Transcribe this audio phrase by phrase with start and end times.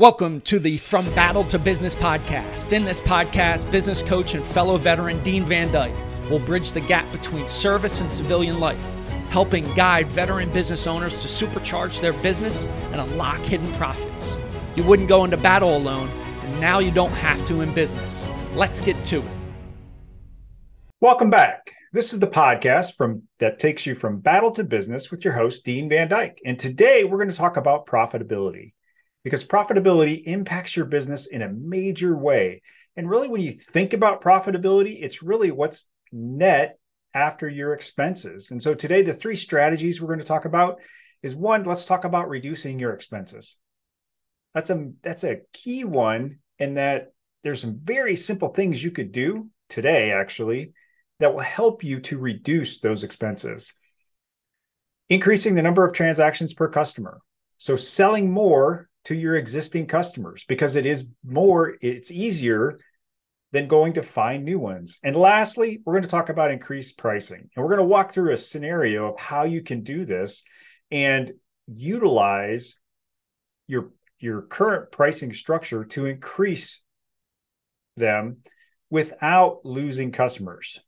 [0.00, 2.72] Welcome to the From Battle to Business podcast.
[2.72, 5.92] In this podcast, business coach and fellow veteran Dean Van Dyke
[6.30, 8.82] will bridge the gap between service and civilian life,
[9.28, 14.38] helping guide veteran business owners to supercharge their business and unlock hidden profits.
[14.74, 18.26] You wouldn't go into battle alone, and now you don't have to in business.
[18.54, 19.36] Let's get to it.
[21.02, 21.74] Welcome back.
[21.92, 25.62] This is the podcast from that takes you from battle to business with your host
[25.66, 26.38] Dean Van Dyke.
[26.46, 28.72] And today we're going to talk about profitability
[29.24, 32.62] because profitability impacts your business in a major way.
[32.96, 36.78] And really, when you think about profitability, it's really what's net
[37.14, 38.50] after your expenses.
[38.50, 40.80] And so today, the three strategies we're going to talk about
[41.22, 43.56] is one, let's talk about reducing your expenses.
[44.54, 49.12] That's a that's a key one in that there's some very simple things you could
[49.12, 50.72] do today, actually,
[51.20, 53.72] that will help you to reduce those expenses.
[55.08, 57.20] Increasing the number of transactions per customer.
[57.56, 62.78] So selling more to your existing customers because it is more, it's easier
[63.52, 64.98] than going to find new ones.
[65.02, 67.50] And lastly, we're going to talk about increased pricing.
[67.54, 70.44] And we're going to walk through a scenario of how you can do this
[70.90, 71.32] and
[71.66, 72.76] utilize
[73.66, 76.82] your your current pricing structure to increase
[77.96, 78.38] them
[78.90, 80.80] without losing customers.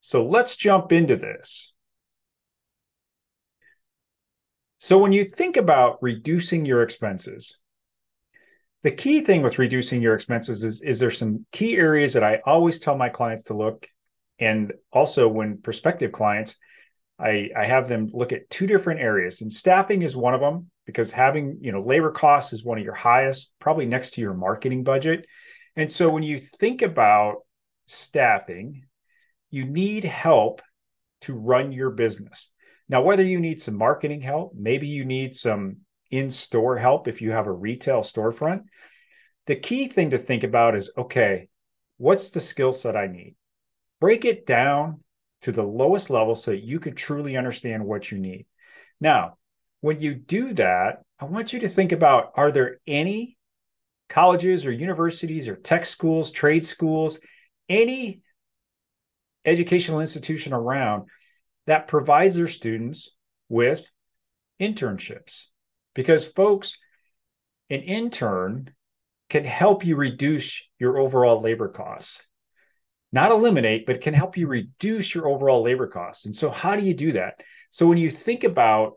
[0.00, 1.72] So let's jump into this.
[4.86, 7.58] So, when you think about reducing your expenses,
[8.84, 12.40] the key thing with reducing your expenses is, is there some key areas that I
[12.46, 13.88] always tell my clients to look.
[14.38, 16.54] And also, when prospective clients,
[17.18, 19.40] I, I have them look at two different areas.
[19.40, 22.84] And staffing is one of them because having, you know, labor costs is one of
[22.84, 25.26] your highest, probably next to your marketing budget.
[25.74, 27.38] And so, when you think about
[27.88, 28.84] staffing,
[29.50, 30.62] you need help
[31.22, 32.52] to run your business.
[32.88, 35.78] Now, whether you need some marketing help, maybe you need some
[36.10, 38.62] in store help if you have a retail storefront,
[39.46, 41.48] the key thing to think about is okay,
[41.98, 43.34] what's the skill set I need?
[44.00, 45.02] Break it down
[45.42, 48.46] to the lowest level so that you can truly understand what you need.
[49.00, 49.36] Now,
[49.80, 53.36] when you do that, I want you to think about are there any
[54.08, 57.18] colleges or universities or tech schools, trade schools,
[57.68, 58.22] any
[59.44, 61.08] educational institution around
[61.66, 63.10] that provides their students
[63.48, 63.90] with
[64.60, 65.44] internships.
[65.94, 66.78] Because, folks,
[67.70, 68.72] an intern
[69.28, 72.20] can help you reduce your overall labor costs.
[73.12, 76.26] Not eliminate, but can help you reduce your overall labor costs.
[76.26, 77.42] And so, how do you do that?
[77.70, 78.94] So, when you think about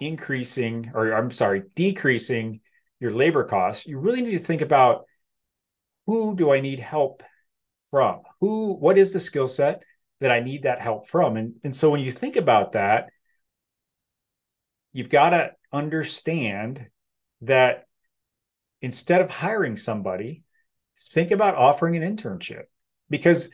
[0.00, 2.60] increasing, or I'm sorry, decreasing
[3.00, 5.04] your labor costs, you really need to think about
[6.06, 7.22] who do I need help
[7.90, 8.20] from?
[8.40, 9.82] Who, what is the skill set?
[10.20, 11.36] That I need that help from.
[11.36, 13.10] And, and so when you think about that,
[14.92, 16.86] you've got to understand
[17.42, 17.86] that
[18.82, 20.42] instead of hiring somebody,
[21.12, 22.64] think about offering an internship
[23.08, 23.48] because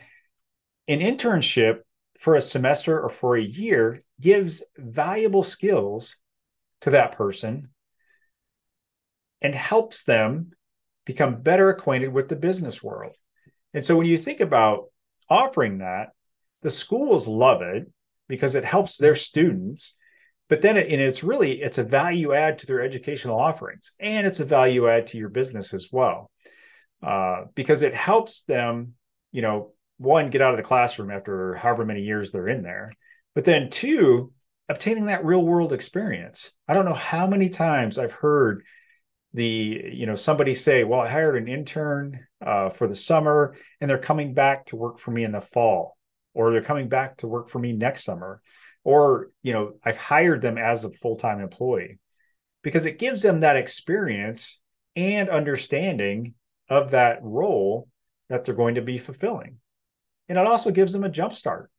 [0.89, 1.81] an internship
[2.19, 6.17] for a semester or for a year gives valuable skills
[6.81, 7.69] to that person
[9.43, 10.53] and helps them
[11.05, 13.15] become better acquainted with the business world.
[13.75, 14.87] And so when you think about
[15.29, 16.11] offering that,
[16.65, 17.89] the schools love it
[18.29, 19.95] because it helps their students
[20.49, 24.27] but then it, and it's really it's a value add to their educational offerings and
[24.27, 26.31] it's a value add to your business as well
[27.07, 28.95] uh, because it helps them
[29.31, 32.93] you know one get out of the classroom after however many years they're in there
[33.37, 34.33] but then two
[34.69, 36.51] obtaining that real world experience.
[36.67, 38.65] I don't know how many times i've heard
[39.35, 43.91] the you know somebody say well i hired an intern uh, for the summer and
[43.91, 45.94] they're coming back to work for me in the fall
[46.35, 48.41] or they're coming back to work for me next summer
[48.83, 51.99] or you know i've hired them as a full-time employee
[52.63, 54.59] because it gives them that experience
[54.97, 56.35] and understanding
[56.69, 57.89] of that role
[58.29, 59.59] that they're going to be fulfilling.
[60.29, 61.71] And it also gives them a jump start.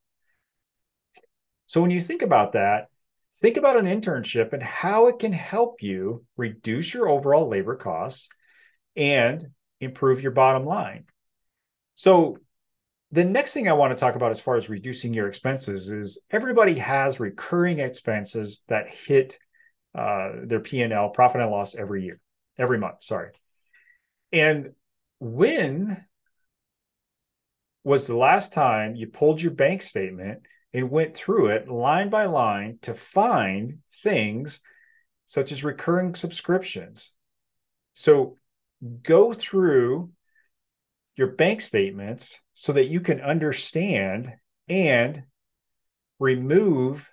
[1.65, 2.87] So when you think about that
[3.41, 8.29] think about an internship and how it can help you reduce your overall labor costs
[8.95, 9.47] and
[9.81, 11.03] improve your bottom line.
[11.95, 12.37] So
[13.11, 16.21] the next thing I want to talk about as far as reducing your expenses is
[16.31, 19.37] everybody has recurring expenses that hit
[19.93, 22.19] uh, their P&L, profit and loss every year,
[22.57, 23.31] every month, sorry.
[24.31, 24.73] And
[25.19, 26.03] when
[27.83, 30.41] was the last time you pulled your bank statement
[30.73, 34.59] and went through it line by line to find things
[35.25, 37.11] such as recurring subscriptions?
[37.93, 38.37] So
[39.03, 40.11] go through
[41.15, 44.33] your bank statements so that you can understand
[44.67, 45.23] and
[46.19, 47.09] remove,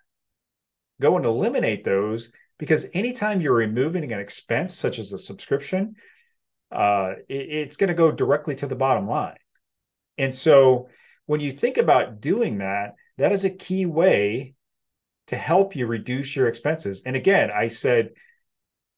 [1.00, 5.96] go and eliminate those because anytime you're removing an expense such as a subscription,
[6.70, 9.36] uh, it, it's going to go directly to the bottom line.
[10.18, 10.88] And so
[11.26, 14.54] when you think about doing that, that is a key way
[15.28, 17.02] to help you reduce your expenses.
[17.04, 18.10] And again, I said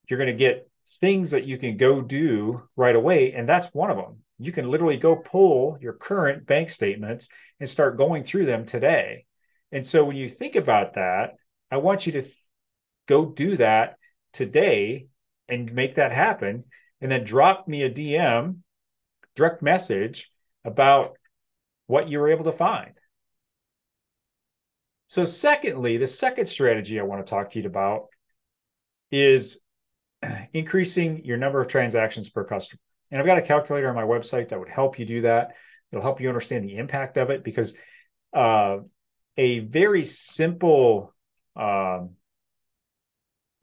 [0.09, 0.69] you're going to get
[0.99, 3.33] things that you can go do right away.
[3.33, 4.17] And that's one of them.
[4.37, 7.29] You can literally go pull your current bank statements
[7.59, 9.25] and start going through them today.
[9.71, 11.35] And so when you think about that,
[11.71, 12.23] I want you to
[13.07, 13.97] go do that
[14.33, 15.07] today
[15.47, 16.65] and make that happen.
[17.01, 18.57] And then drop me a DM,
[19.35, 20.31] direct message
[20.63, 21.17] about
[21.87, 22.91] what you were able to find.
[25.07, 28.07] So, secondly, the second strategy I want to talk to you about
[29.11, 29.59] is
[30.53, 32.79] increasing your number of transactions per customer.
[33.15, 35.55] And I've got a calculator on my website that would help you do that.
[35.89, 37.73] It'll help you understand the impact of it because
[38.33, 38.79] uh,
[39.37, 41.13] a very simple
[41.55, 42.15] um,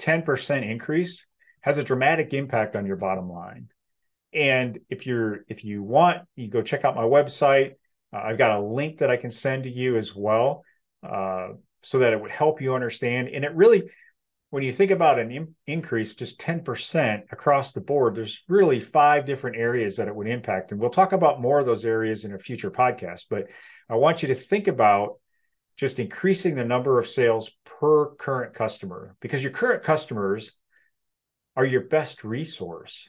[0.00, 1.26] 10% increase
[1.60, 3.68] has a dramatic impact on your bottom line.
[4.32, 7.72] And if you're if you want, you go check out my website.
[8.10, 10.64] Uh, I've got a link that I can send to you as well,
[11.06, 11.48] uh,
[11.82, 13.28] so that it would help you understand.
[13.28, 13.90] And it really,
[14.52, 18.80] when you think about an in- increase, just ten percent across the board, there's really
[18.80, 22.26] five different areas that it would impact, and we'll talk about more of those areas
[22.26, 23.24] in a future podcast.
[23.30, 23.46] But
[23.88, 25.14] I want you to think about
[25.78, 30.52] just increasing the number of sales per current customer because your current customers
[31.56, 33.08] are your best resource.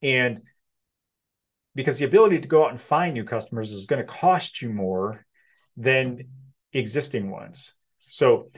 [0.00, 0.40] And
[1.74, 4.70] because the ability to go out and find new customers is going to cost you
[4.70, 5.26] more
[5.76, 6.28] than
[6.72, 7.74] existing ones.
[7.98, 8.50] So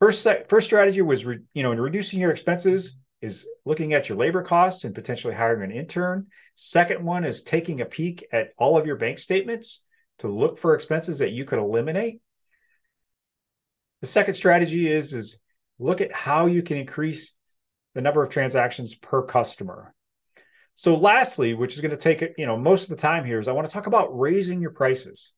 [0.00, 4.16] first first strategy was re, you know in reducing your expenses is looking at your
[4.16, 6.26] labor costs and potentially hiring an intern.
[6.54, 9.82] Second one is taking a peek at all of your bank statements
[10.20, 12.20] to look for expenses that you could eliminate.
[14.00, 15.40] The second strategy is is
[15.78, 17.34] look at how you can increase
[17.94, 19.94] the number of transactions per customer.
[20.74, 23.48] So lastly, which is going to take you know most of the time here is
[23.48, 25.32] I want to talk about raising your prices.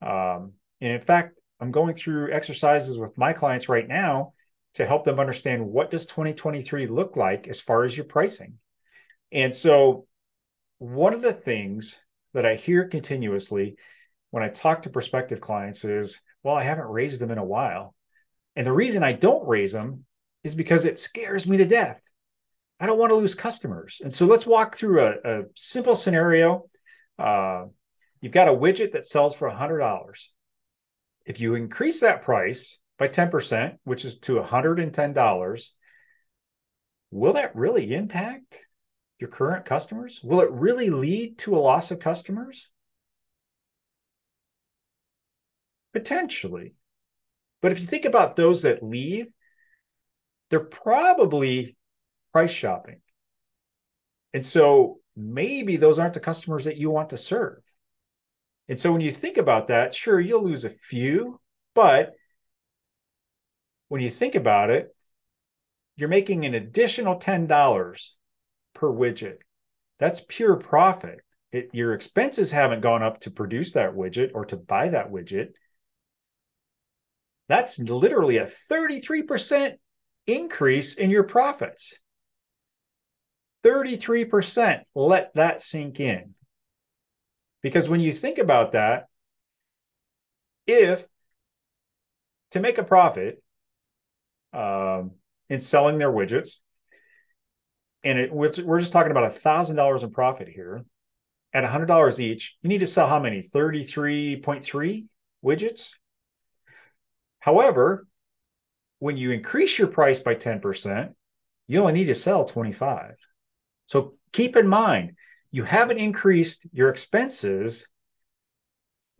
[0.00, 4.32] Um, and in fact, I'm going through exercises with my clients right now
[4.74, 8.54] to help them understand what does 2023 look like as far as your pricing.
[9.30, 10.08] And so
[10.78, 11.98] one of the things
[12.34, 13.76] that I hear continuously
[14.30, 17.94] when I talk to prospective clients is, well, I haven't raised them in a while.
[18.56, 20.04] And the reason I don't raise them
[20.42, 22.02] is because it scares me to death.
[22.80, 24.00] I don't want to lose customers.
[24.02, 26.64] And so let's walk through a, a simple scenario.
[27.20, 27.66] Uh,
[28.20, 30.26] you've got a widget that sells for $100.
[31.24, 35.68] If you increase that price by 10%, which is to $110,
[37.10, 38.66] will that really impact
[39.18, 40.20] your current customers?
[40.22, 42.70] Will it really lead to a loss of customers?
[45.92, 46.74] Potentially.
[47.60, 49.26] But if you think about those that leave,
[50.50, 51.76] they're probably
[52.32, 53.00] price shopping.
[54.34, 57.61] And so maybe those aren't the customers that you want to serve.
[58.68, 61.40] And so when you think about that, sure, you'll lose a few,
[61.74, 62.12] but
[63.88, 64.94] when you think about it,
[65.96, 68.10] you're making an additional $10
[68.74, 69.36] per widget.
[69.98, 71.20] That's pure profit.
[71.52, 75.48] It, your expenses haven't gone up to produce that widget or to buy that widget.
[77.48, 79.74] That's literally a 33%
[80.26, 81.94] increase in your profits.
[83.64, 84.80] 33%.
[84.94, 86.34] Let that sink in.
[87.62, 89.06] Because when you think about that,
[90.66, 91.06] if
[92.50, 93.42] to make a profit
[94.52, 95.12] um,
[95.48, 96.58] in selling their widgets,
[98.04, 100.84] and it, we're just talking about a thousand dollars in profit here
[101.54, 103.40] at a hundred dollars each, you need to sell how many?
[103.40, 105.06] 33.3
[105.44, 105.92] widgets.
[107.40, 108.06] However,
[108.98, 111.12] when you increase your price by 10%,
[111.68, 113.14] you only need to sell 25.
[113.86, 115.16] So keep in mind,
[115.52, 117.86] you haven't increased your expenses,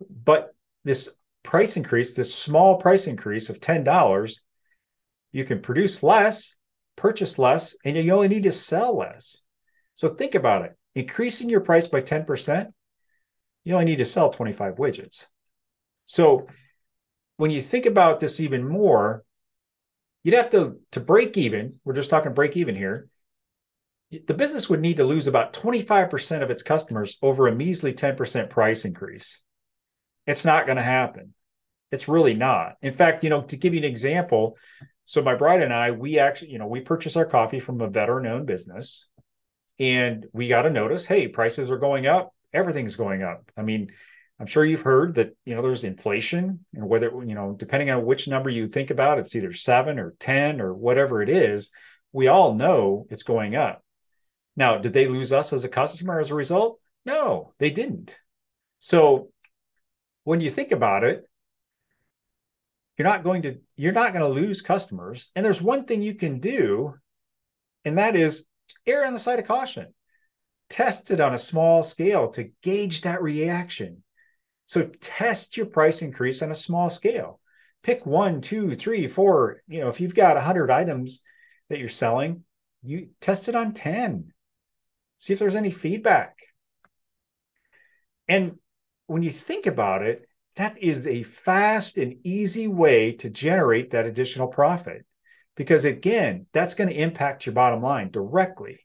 [0.09, 4.39] but this price increase, this small price increase of $10,
[5.31, 6.55] you can produce less,
[6.95, 9.41] purchase less, and you only need to sell less.
[9.95, 10.75] So think about it.
[10.95, 12.71] Increasing your price by 10%,
[13.63, 15.25] you only need to sell 25 widgets.
[16.05, 16.47] So
[17.37, 19.23] when you think about this even more,
[20.23, 21.79] you'd have to to break even.
[21.83, 23.07] We're just talking break even here.
[24.27, 28.49] The business would need to lose about 25% of its customers over a measly 10%
[28.49, 29.39] price increase.
[30.27, 31.33] It's not going to happen.
[31.91, 32.75] It's really not.
[32.81, 34.57] In fact, you know, to give you an example,
[35.05, 37.89] so my bride and I, we actually, you know, we purchase our coffee from a
[37.89, 39.07] veteran-owned business,
[39.79, 42.33] and we got a notice, hey, prices are going up.
[42.53, 43.51] Everything's going up.
[43.57, 43.91] I mean,
[44.39, 48.05] I'm sure you've heard that you know there's inflation, and whether you know depending on
[48.05, 51.69] which number you think about, it's either seven or ten or whatever it is.
[52.11, 53.82] We all know it's going up.
[54.55, 56.79] Now, did they lose us as a customer as a result?
[57.05, 58.17] No, they didn't.
[58.79, 59.29] So
[60.23, 61.27] when you think about it,
[62.97, 65.29] you're not going to you're not going to lose customers.
[65.35, 66.93] And there's one thing you can do,
[67.83, 68.45] and that is
[68.85, 69.93] err on the side of caution.
[70.69, 74.03] Test it on a small scale to gauge that reaction.
[74.65, 77.39] So test your price increase on a small scale.
[77.83, 79.61] Pick one, two, three, four.
[79.67, 81.21] You know, if you've got 100 items
[81.69, 82.43] that you're selling,
[82.81, 84.32] you test it on 10.
[85.23, 86.37] See if there's any feedback.
[88.27, 88.57] And
[89.07, 90.27] when you think about it,
[90.57, 95.05] that is a fast and easy way to generate that additional profit.
[95.55, 98.81] Because again, that's going to impact your bottom line directly.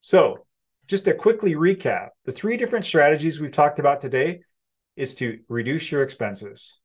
[0.00, 0.44] So,
[0.88, 4.40] just to quickly recap the three different strategies we've talked about today
[4.96, 6.80] is to reduce your expenses.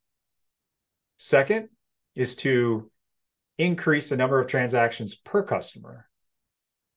[1.18, 1.70] Second
[2.13, 2.92] is to
[3.58, 6.08] increase the number of transactions per customer.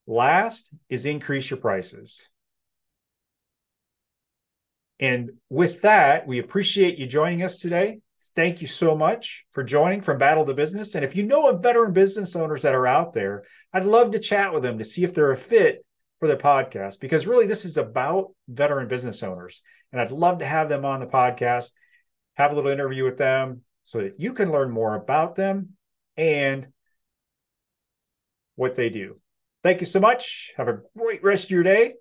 [0.09, 2.27] Last is increase your prices.
[4.99, 8.01] And with that, we appreciate you joining us today.
[8.35, 10.95] Thank you so much for joining from Battle to Business.
[10.95, 14.19] And if you know of veteran business owners that are out there, I'd love to
[14.19, 15.85] chat with them to see if they're a fit
[16.21, 19.61] for the podcast because really this is about veteran business owners.
[19.93, 21.71] And I'd love to have them on the podcast,
[22.35, 25.75] have a little interview with them so that you can learn more about them
[26.17, 26.69] and
[28.57, 29.21] what they do.
[29.63, 30.53] Thank you so much.
[30.57, 31.95] Have a great rest of your day.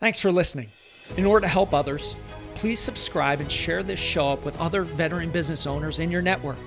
[0.00, 0.68] Thanks for listening.
[1.16, 2.16] In order to help others,
[2.54, 6.58] please subscribe and share this show up with other veteran business owners in your network.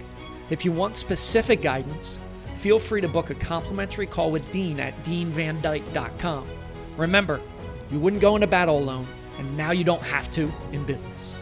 [0.49, 2.19] If you want specific guidance,
[2.55, 6.47] feel free to book a complimentary call with Dean at deanvandyke.com.
[6.95, 7.41] Remember,
[7.91, 11.41] you wouldn't go into battle alone, and now you don't have to in business.